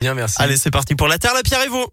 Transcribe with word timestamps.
Bien, 0.00 0.14
merci. 0.14 0.40
Allez, 0.40 0.56
c'est 0.56 0.70
parti 0.70 0.94
pour 0.94 1.08
la 1.08 1.18
Terre, 1.18 1.34
la 1.34 1.42
Pierre 1.42 1.62
et 1.62 1.68
vous. 1.68 1.86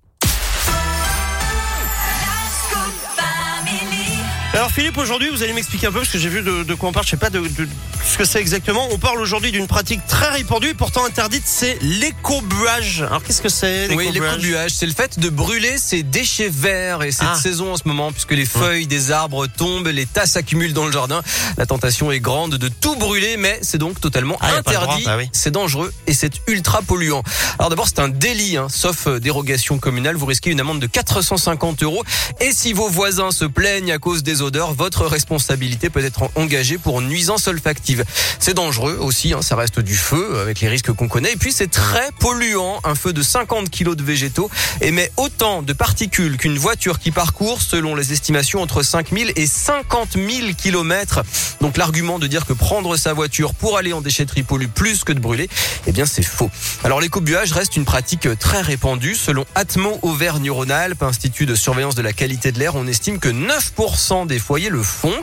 Alors 4.57 4.71
Philippe, 4.71 4.97
aujourd'hui, 4.97 5.29
vous 5.29 5.43
allez 5.43 5.53
m'expliquer 5.53 5.85
un 5.85 5.91
peu 5.91 5.99
parce 5.99 6.11
que 6.11 6.17
j'ai 6.17 6.29
vu 6.29 6.41
de, 6.41 6.63
de, 6.63 6.73
quoi 6.73 6.89
on 6.89 6.91
parle. 6.91 7.05
Je 7.05 7.11
sais 7.11 7.17
pas 7.17 7.29
de, 7.29 7.41
de 7.41 7.67
ce 8.03 8.17
que 8.17 8.25
c'est 8.25 8.39
exactement. 8.39 8.87
On 8.89 8.97
parle 8.97 9.19
aujourd'hui 9.19 9.51
d'une 9.51 9.67
pratique 9.67 9.99
très 10.07 10.29
répandue 10.29 10.73
pourtant 10.73 11.05
interdite, 11.05 11.43
c'est 11.45 11.77
l'écobuage. 11.81 13.03
Alors 13.03 13.21
qu'est-ce 13.21 13.43
que 13.43 13.49
c'est 13.49 13.93
Oui, 13.93 14.09
l'écobuage, 14.11 14.71
c'est 14.71 14.87
le 14.87 14.93
fait 14.93 15.19
de 15.19 15.29
brûler 15.29 15.77
ces 15.77 16.01
déchets 16.01 16.49
verts 16.49 17.03
et 17.03 17.11
cette 17.11 17.27
ah. 17.33 17.35
saison 17.35 17.73
en 17.73 17.77
ce 17.77 17.83
moment, 17.85 18.11
puisque 18.11 18.31
les 18.31 18.45
feuilles 18.45 18.87
des 18.87 19.11
arbres 19.11 19.45
tombent, 19.45 19.89
les 19.89 20.07
tas 20.07 20.25
s'accumulent 20.25 20.73
dans 20.73 20.87
le 20.87 20.91
jardin. 20.91 21.21
La 21.57 21.67
tentation 21.67 22.11
est 22.11 22.19
grande 22.19 22.55
de 22.55 22.67
tout 22.67 22.95
brûler, 22.95 23.37
mais 23.37 23.59
c'est 23.61 23.77
donc 23.77 24.01
totalement 24.01 24.37
ah, 24.41 24.55
interdit. 24.55 25.03
Bah 25.05 25.17
c'est 25.33 25.51
dangereux 25.51 25.93
et 26.07 26.15
c'est 26.15 26.41
ultra 26.47 26.81
polluant. 26.81 27.21
Alors 27.59 27.69
d'abord, 27.69 27.87
c'est 27.87 27.99
un 27.99 28.09
délit, 28.09 28.57
hein. 28.57 28.67
sauf 28.71 29.05
euh, 29.05 29.19
dérogation 29.19 29.77
communale. 29.77 30.15
Vous 30.15 30.25
risquez 30.25 30.49
une 30.49 30.61
amende 30.61 30.79
de 30.79 30.87
450 30.87 31.83
euros. 31.83 32.03
Et 32.39 32.51
si 32.53 32.73
vos 32.73 32.89
voisins 32.89 33.29
se 33.29 33.45
plaignent 33.45 33.91
à 33.91 33.99
cause 33.99 34.23
des 34.23 34.41
votre 34.75 35.05
responsabilité 35.05 35.89
peut 35.89 36.03
être 36.03 36.29
engagée 36.35 36.77
pour 36.77 37.01
nuisance 37.01 37.47
olfactive. 37.47 38.03
C'est 38.39 38.53
dangereux 38.53 38.97
aussi, 38.99 39.33
hein, 39.33 39.41
ça 39.41 39.55
reste 39.55 39.79
du 39.79 39.95
feu 39.95 40.39
avec 40.39 40.61
les 40.61 40.67
risques 40.67 40.91
qu'on 40.91 41.07
connaît. 41.07 41.33
Et 41.33 41.37
puis 41.37 41.51
c'est 41.51 41.69
très 41.69 42.11
polluant. 42.19 42.79
Un 42.83 42.95
feu 42.95 43.13
de 43.13 43.21
50 43.21 43.69
kg 43.69 43.95
de 43.95 44.03
végétaux 44.03 44.49
émet 44.81 45.11
autant 45.17 45.61
de 45.61 45.73
particules 45.73 46.37
qu'une 46.37 46.57
voiture 46.57 46.99
qui 46.99 47.11
parcourt, 47.11 47.61
selon 47.61 47.95
les 47.95 48.13
estimations, 48.13 48.61
entre 48.61 48.83
5000 48.83 49.33
et 49.35 49.47
50 49.47 50.13
000 50.13 50.53
kilomètres. 50.57 51.23
Donc 51.61 51.77
l'argument 51.77 52.19
de 52.19 52.27
dire 52.27 52.45
que 52.45 52.53
prendre 52.53 52.97
sa 52.97 53.13
voiture 53.13 53.53
pour 53.53 53.77
aller 53.77 53.93
en 53.93 54.01
déchetterie 54.01 54.43
pollue 54.43 54.67
plus 54.67 55.03
que 55.03 55.13
de 55.13 55.19
brûler, 55.19 55.49
eh 55.85 55.91
bien 55.91 56.05
c'est 56.05 56.23
faux. 56.23 56.49
Alors 56.83 57.01
l'écobuage 57.01 57.51
reste 57.51 57.75
une 57.75 57.85
pratique 57.85 58.27
très 58.39 58.61
répandue. 58.61 59.15
Selon 59.15 59.45
Atmo 59.55 59.99
Auvergne-Rhône-Alpes, 60.01 61.03
Institut 61.03 61.45
de 61.45 61.55
surveillance 61.55 61.95
de 61.95 62.01
la 62.01 62.13
qualité 62.13 62.51
de 62.51 62.59
l'air, 62.59 62.75
on 62.75 62.87
estime 62.87 63.19
que 63.19 63.29
9% 63.29 64.27
des 64.27 64.36
foyers 64.39 64.69
le 64.69 64.83
font. 64.83 65.13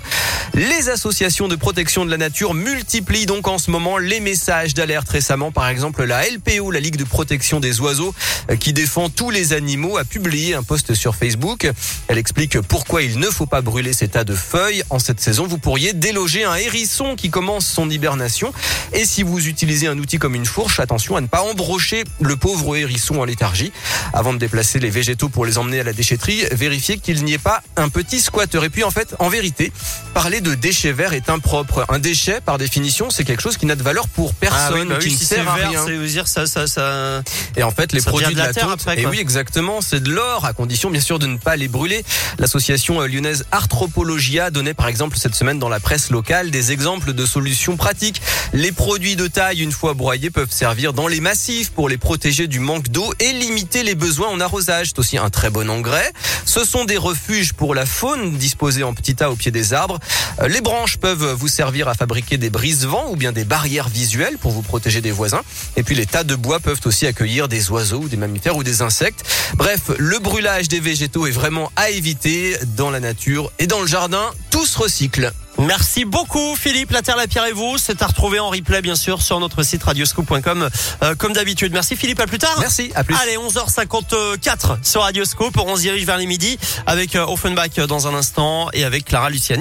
Les 0.54 0.88
associations 0.88 1.48
de 1.48 1.56
protection 1.56 2.04
de 2.04 2.10
la 2.10 2.16
nature 2.16 2.54
multiplient 2.54 3.26
donc 3.26 3.48
en 3.48 3.58
ce 3.58 3.70
moment 3.70 3.98
les 3.98 4.20
messages 4.20 4.74
d'alerte 4.74 5.08
récemment. 5.08 5.50
Par 5.50 5.68
exemple, 5.68 6.04
la 6.04 6.22
LPO, 6.28 6.70
la 6.70 6.80
Ligue 6.80 6.96
de 6.96 7.04
protection 7.04 7.60
des 7.60 7.80
oiseaux, 7.80 8.14
euh, 8.50 8.56
qui 8.56 8.72
défend 8.72 9.08
tous 9.08 9.30
les 9.30 9.52
animaux, 9.52 9.96
a 9.96 10.04
publié 10.04 10.54
un 10.54 10.62
post 10.62 10.94
sur 10.94 11.16
Facebook. 11.16 11.70
Elle 12.08 12.18
explique 12.18 12.60
pourquoi 12.60 13.02
il 13.02 13.18
ne 13.18 13.26
faut 13.26 13.46
pas 13.46 13.62
brûler 13.62 13.92
ces 13.92 14.08
tas 14.08 14.24
de 14.24 14.34
feuilles. 14.34 14.82
En 14.90 14.98
cette 14.98 15.20
saison, 15.20 15.46
vous 15.46 15.58
pourriez 15.58 15.92
déloger 15.92 16.44
un 16.44 16.54
hérisson 16.54 17.16
qui 17.16 17.30
commence 17.30 17.66
son 17.66 17.90
hibernation. 17.90 18.52
Et 18.92 19.04
si 19.04 19.22
vous 19.22 19.48
utilisez 19.48 19.86
un 19.86 19.98
outil 19.98 20.18
comme 20.18 20.34
une 20.34 20.46
fourche, 20.46 20.80
attention 20.80 21.16
à 21.16 21.20
ne 21.20 21.26
pas 21.26 21.42
embrocher 21.42 22.04
le 22.20 22.36
pauvre 22.36 22.76
hérisson 22.76 23.16
en 23.16 23.24
léthargie. 23.24 23.72
Avant 24.12 24.32
de 24.32 24.38
déplacer 24.38 24.78
les 24.78 24.90
végétaux 24.90 25.28
pour 25.28 25.46
les 25.46 25.58
emmener 25.58 25.80
à 25.80 25.84
la 25.84 25.92
déchetterie, 25.92 26.44
vérifiez 26.52 26.98
qu'il 26.98 27.24
n'y 27.24 27.32
ait 27.32 27.38
pas 27.38 27.62
un 27.76 27.88
petit 27.88 28.20
squatteur. 28.20 28.64
Et 28.64 28.70
puis 28.70 28.84
en 28.84 28.90
fait, 28.94 29.14
en 29.18 29.28
vérité, 29.28 29.72
parler 30.14 30.40
de 30.40 30.54
déchets 30.54 30.92
verts 30.92 31.12
est 31.12 31.28
impropre. 31.28 31.84
Un 31.88 31.98
déchet, 31.98 32.40
par 32.40 32.58
définition, 32.58 33.10
c'est 33.10 33.24
quelque 33.24 33.42
chose 33.42 33.56
qui 33.56 33.66
n'a 33.66 33.74
de 33.74 33.82
valeur 33.82 34.08
pour 34.08 34.30
ah 34.32 34.36
personne, 34.40 34.88
bah 34.88 34.98
qui 34.98 35.12
ne 35.12 35.16
sert 35.16 35.48
à 35.48 35.54
rien. 35.54 35.84
dire 36.06 36.28
ça, 36.28 36.46
ça, 36.46 36.66
ça. 36.66 37.22
Et 37.56 37.62
en 37.62 37.70
fait, 37.70 37.92
les 37.92 38.00
produits 38.00 38.34
de 38.34 38.38
la, 38.38 38.52
terre 38.52 38.76
et 38.96 39.06
oui, 39.06 39.18
exactement, 39.18 39.80
c'est 39.80 40.00
de 40.00 40.10
l'or, 40.10 40.44
à 40.44 40.52
condition 40.52 40.90
bien 40.90 41.00
sûr 41.00 41.18
de 41.18 41.26
ne 41.26 41.36
pas 41.36 41.56
les 41.56 41.68
brûler. 41.68 42.04
L'association 42.38 43.00
euh, 43.00 43.06
lyonnaise 43.06 43.44
Arthropologia 43.50 44.50
donnait 44.50 44.74
par 44.74 44.86
exemple 44.86 45.18
cette 45.18 45.34
semaine 45.34 45.58
dans 45.58 45.68
la 45.68 45.80
presse 45.80 46.10
locale 46.10 46.50
des 46.50 46.72
exemples 46.72 47.12
de 47.12 47.26
solutions 47.26 47.76
pratiques. 47.76 48.22
Les 48.52 48.72
produits 48.72 49.16
de 49.16 49.26
taille, 49.26 49.62
une 49.62 49.72
fois 49.72 49.94
broyés, 49.94 50.30
peuvent 50.30 50.52
servir 50.52 50.92
dans 50.92 51.08
les 51.08 51.20
massifs 51.20 51.70
pour 51.70 51.88
les 51.88 51.98
protéger 51.98 52.46
du 52.46 52.60
manque 52.60 52.88
d'eau 52.88 53.12
et 53.18 53.32
limiter 53.32 53.82
les 53.82 53.96
besoins 53.96 54.28
en 54.28 54.40
arrosage. 54.40 54.88
C'est 54.88 54.98
aussi 55.00 55.18
un 55.18 55.30
très 55.30 55.50
bon 55.50 55.68
engrais. 55.68 56.12
Ce 56.44 56.64
sont 56.64 56.84
des 56.84 56.96
refuges 56.96 57.52
pour 57.52 57.74
la 57.74 57.86
faune 57.86 58.36
disposés 58.36 58.83
en 58.84 58.94
petits 58.94 59.14
tas 59.14 59.30
au 59.30 59.36
pied 59.36 59.50
des 59.50 59.72
arbres. 59.72 59.98
Euh, 60.40 60.48
les 60.48 60.60
branches 60.60 60.96
peuvent 60.96 61.33
vous 61.33 61.48
servir 61.48 61.89
à 61.89 61.95
fabriquer 61.95 62.36
des 62.36 62.50
brise-vents 62.50 63.11
ou 63.11 63.17
bien 63.17 63.33
des 63.33 63.45
barrières 63.45 63.89
visuelles 63.89 64.39
pour 64.39 64.52
vous 64.52 64.62
protéger 64.62 65.00
des 65.00 65.12
voisins. 65.12 65.42
Et 65.77 65.83
puis 65.83 65.95
les 65.95 66.06
tas 66.06 66.24
de 66.24 66.34
bois 66.34 66.61
peuvent 66.61 66.80
aussi 66.84 67.06
accueillir 67.06 67.48
des 67.48 67.70
oiseaux 67.70 68.08
des 68.08 68.17
mammifères 68.17 68.56
ou 68.56 68.62
des 68.62 68.83
insectes. 68.83 69.24
Bref, 69.55 69.90
le 69.98 70.18
brûlage 70.18 70.68
des 70.68 70.80
végétaux 70.80 71.27
est 71.27 71.30
vraiment 71.33 71.70
à 71.77 71.90
éviter 71.90 72.56
dans 72.77 72.90
la 72.90 73.00
nature 73.00 73.50
et 73.58 73.67
dans 73.67 73.80
le 73.80 73.86
jardin. 73.86 74.30
Tout 74.50 74.67
se 74.67 74.78
recycle. 74.78 75.33
Merci 75.67 76.05
beaucoup 76.05 76.57
Philippe, 76.57 76.91
la 76.91 77.01
Terre, 77.01 77.17
la 77.17 77.27
Pierre 77.27 77.47
et 77.47 77.52
vous. 77.52 77.79
C'est 77.79 78.02
à 78.02 78.07
retrouver 78.07 78.39
en 78.39 78.51
replay 78.51 78.83
bien 78.83 78.97
sûr 78.97 79.23
sur 79.23 79.41
notre 79.41 79.63
site 79.63 79.83
radioscope.com 79.83 80.69
euh, 81.02 81.14
comme 81.14 81.33
d'habitude. 81.33 81.73
Merci 81.73 81.97
Philippe, 81.97 82.20
à 82.20 82.27
plus 82.27 82.39
tard. 82.39 82.57
Merci, 82.61 82.92
à 82.95 83.02
plus. 83.02 83.14
Allez, 83.17 83.36
11h54 83.36 84.79
sur 84.83 85.02
Radioscope. 85.02 85.57
On 85.58 85.77
se 85.77 85.83
dirige 85.83 86.05
vers 86.05 86.19
les 86.19 86.27
midi 86.27 86.58
avec 86.86 87.17
euh, 87.17 87.25
Offenbach 87.27 87.77
dans 87.89 88.07
un 88.08 88.14
instant 88.14 88.69
et 88.73 88.85
avec 88.85 89.07
Clara 89.07 89.30
Luciani. 89.30 89.45